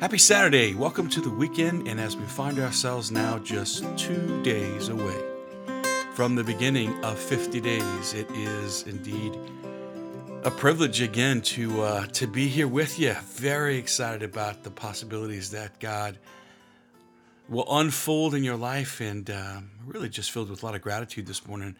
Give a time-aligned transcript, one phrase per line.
[0.00, 0.74] Happy Saturday.
[0.74, 1.86] Welcome to the weekend.
[1.86, 5.22] And as we find ourselves now just two days away
[6.14, 9.38] from the beginning of 50 days, it is indeed
[10.42, 13.12] a privilege again to, uh, to be here with you.
[13.34, 16.16] Very excited about the possibilities that God
[17.50, 21.26] will unfold in your life and um, really just filled with a lot of gratitude
[21.26, 21.76] this morning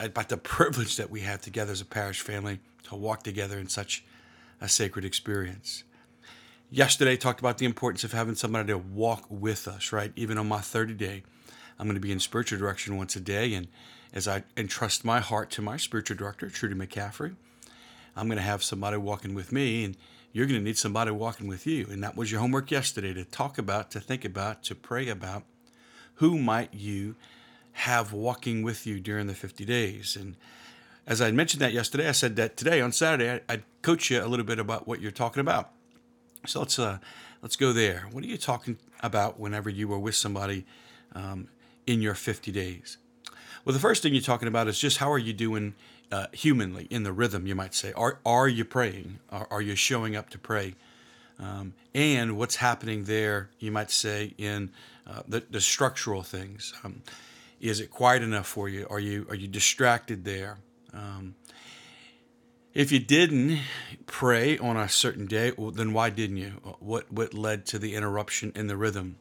[0.00, 3.68] about the privilege that we have together as a parish family to walk together in
[3.68, 4.04] such
[4.60, 5.84] a sacred experience.
[6.70, 10.12] Yesterday, talked about the importance of having somebody to walk with us, right?
[10.16, 11.22] Even on my 30 day,
[11.78, 13.54] I'm going to be in spiritual direction once a day.
[13.54, 13.68] And
[14.12, 17.36] as I entrust my heart to my spiritual director, Trudy McCaffrey,
[18.16, 19.96] I'm going to have somebody walking with me, and
[20.32, 21.86] you're going to need somebody walking with you.
[21.88, 25.44] And that was your homework yesterday to talk about, to think about, to pray about
[26.14, 27.14] who might you
[27.74, 30.16] have walking with you during the 50 days.
[30.16, 30.34] And
[31.06, 34.26] as I mentioned that yesterday, I said that today on Saturday, I'd coach you a
[34.26, 35.70] little bit about what you're talking about.
[36.46, 36.98] So let's uh,
[37.42, 38.06] let's go there.
[38.10, 40.64] What are you talking about whenever you are with somebody
[41.14, 41.48] um,
[41.86, 42.98] in your 50 days?
[43.64, 45.74] Well, the first thing you're talking about is just how are you doing
[46.12, 47.92] uh, humanly in the rhythm, you might say.
[47.92, 49.18] Are are you praying?
[49.30, 50.74] Are, are you showing up to pray?
[51.38, 54.70] Um, and what's happening there, you might say, in
[55.06, 56.72] uh, the, the structural things.
[56.82, 57.02] Um,
[57.60, 58.86] is it quiet enough for you?
[58.88, 60.58] Are you are you distracted there?
[62.76, 63.60] If you didn't
[64.04, 66.50] pray on a certain day, well, then why didn't you?
[66.78, 69.16] What what led to the interruption in the rhythm?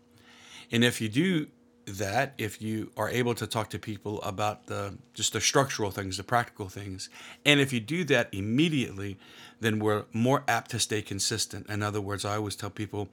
[0.73, 1.47] And if you do
[1.85, 6.17] that, if you are able to talk to people about the just the structural things,
[6.17, 7.09] the practical things,
[7.45, 9.17] and if you do that immediately,
[9.61, 11.69] then we're more apt to stay consistent.
[11.69, 13.07] In other words, I always tell people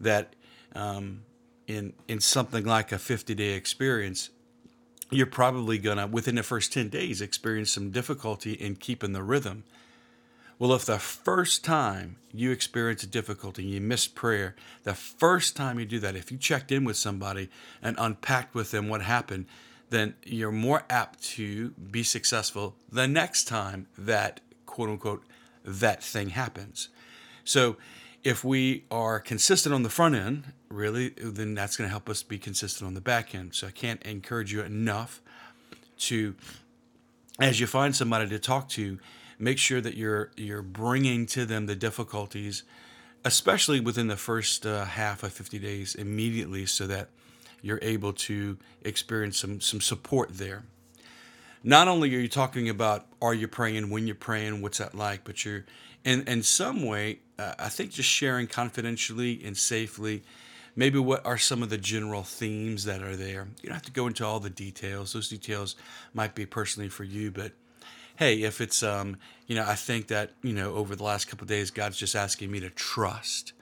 [0.00, 0.34] that
[0.74, 1.24] um,
[1.66, 4.30] in in something like a 50 day experience,
[5.10, 9.22] you're probably going to, within the first 10 days, experience some difficulty in keeping the
[9.22, 9.64] rhythm.
[10.58, 15.56] Well, if the first time you experience a difficulty, and you miss prayer, the first
[15.56, 17.48] time you do that, if you checked in with somebody
[17.82, 19.46] and unpacked with them what happened,
[19.90, 25.24] then you're more apt to be successful the next time that quote unquote
[25.64, 26.88] that thing happens.
[27.44, 27.76] So
[28.24, 32.22] if we are consistent on the front end, really, then that's going to help us
[32.22, 33.54] be consistent on the back end.
[33.54, 35.20] So I can't encourage you enough
[35.98, 36.34] to,
[37.38, 38.98] as you find somebody to talk to,
[39.38, 42.62] make sure that you're you're bringing to them the difficulties,
[43.24, 47.10] especially within the first uh, half of 50 days, immediately, so that
[47.60, 50.64] you're able to experience some some support there.
[51.62, 55.24] Not only are you talking about are you praying, when you're praying, what's that like,
[55.24, 55.64] but you're
[56.04, 60.22] in in some way uh, I think just sharing confidentially and safely,
[60.76, 63.48] maybe what are some of the general themes that are there.
[63.62, 65.12] You don't have to go into all the details.
[65.12, 65.76] Those details
[66.12, 67.52] might be personally for you, but
[68.16, 69.16] hey, if it's um,
[69.46, 72.50] you know, I think that you know over the last couple days, God's just asking
[72.50, 73.52] me to trust,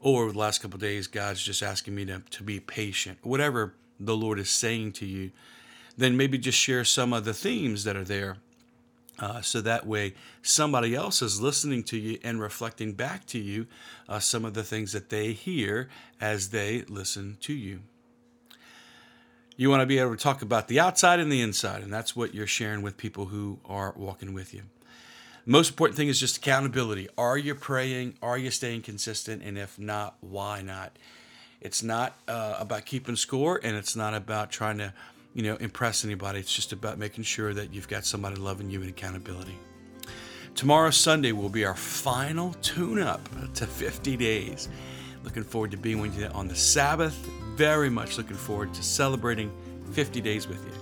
[0.00, 3.18] or over the last couple days, God's just asking me to to be patient.
[3.22, 5.30] Whatever the Lord is saying to you,
[5.96, 8.38] then maybe just share some of the themes that are there
[9.20, 13.66] uh, so that way, somebody else is listening to you and reflecting back to you
[14.08, 15.88] uh, some of the things that they hear
[16.20, 17.80] as they listen to you.
[19.56, 22.16] You want to be able to talk about the outside and the inside, and that's
[22.16, 24.62] what you're sharing with people who are walking with you.
[25.44, 27.08] Most important thing is just accountability.
[27.18, 28.14] Are you praying?
[28.22, 29.42] Are you staying consistent?
[29.42, 30.96] And if not, why not?
[31.60, 34.94] It's not uh, about keeping score, and it's not about trying to
[35.34, 36.40] you know, impress anybody.
[36.40, 39.58] It's just about making sure that you've got somebody loving you and accountability.
[40.54, 43.20] Tomorrow, Sunday, will be our final tune up
[43.54, 44.68] to 50 days.
[45.22, 47.14] Looking forward to being with you on the Sabbath.
[47.54, 49.52] Very much looking forward to celebrating
[49.92, 50.72] 50 days with you.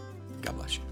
[0.42, 0.87] God bless you.